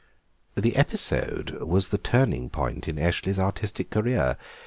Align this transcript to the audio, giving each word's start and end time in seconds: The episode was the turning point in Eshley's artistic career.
The 0.55 0.75
episode 0.77 1.51
was 1.61 1.89
the 1.89 1.99
turning 1.99 2.49
point 2.49 2.87
in 2.87 2.95
Eshley's 2.95 3.37
artistic 3.37 3.91
career. 3.91 4.35